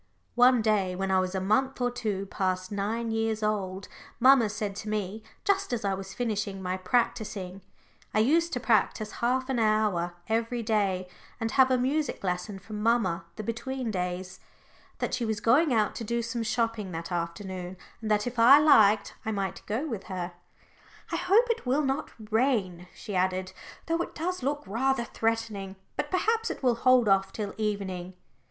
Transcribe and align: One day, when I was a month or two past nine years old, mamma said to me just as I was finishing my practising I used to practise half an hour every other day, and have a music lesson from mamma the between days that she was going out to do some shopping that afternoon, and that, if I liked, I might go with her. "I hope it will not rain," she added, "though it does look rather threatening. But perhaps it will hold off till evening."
One 0.33 0.63
day, 0.63 0.95
when 0.95 1.11
I 1.11 1.19
was 1.19 1.35
a 1.35 1.39
month 1.39 1.79
or 1.79 1.91
two 1.91 2.25
past 2.25 2.71
nine 2.71 3.11
years 3.11 3.43
old, 3.43 3.87
mamma 4.19 4.49
said 4.49 4.75
to 4.77 4.89
me 4.89 5.21
just 5.45 5.71
as 5.71 5.85
I 5.85 5.93
was 5.93 6.15
finishing 6.15 6.59
my 6.59 6.75
practising 6.75 7.61
I 8.11 8.17
used 8.17 8.51
to 8.53 8.59
practise 8.59 9.11
half 9.21 9.47
an 9.47 9.59
hour 9.59 10.15
every 10.27 10.61
other 10.61 10.65
day, 10.65 11.07
and 11.39 11.51
have 11.51 11.69
a 11.69 11.77
music 11.77 12.23
lesson 12.23 12.57
from 12.57 12.81
mamma 12.81 13.25
the 13.35 13.43
between 13.43 13.91
days 13.91 14.39
that 14.97 15.13
she 15.13 15.23
was 15.23 15.39
going 15.39 15.71
out 15.71 15.93
to 15.97 16.03
do 16.03 16.23
some 16.23 16.41
shopping 16.41 16.91
that 16.93 17.11
afternoon, 17.11 17.77
and 18.01 18.09
that, 18.09 18.25
if 18.25 18.39
I 18.39 18.57
liked, 18.57 19.13
I 19.23 19.31
might 19.31 19.61
go 19.67 19.87
with 19.87 20.05
her. 20.05 20.31
"I 21.11 21.15
hope 21.15 21.45
it 21.51 21.67
will 21.67 21.83
not 21.83 22.09
rain," 22.31 22.87
she 22.95 23.15
added, 23.15 23.53
"though 23.85 24.01
it 24.01 24.15
does 24.15 24.41
look 24.41 24.63
rather 24.65 25.03
threatening. 25.03 25.75
But 25.95 26.09
perhaps 26.09 26.49
it 26.49 26.63
will 26.63 26.73
hold 26.73 27.07
off 27.07 27.31
till 27.31 27.53
evening." 27.57 28.15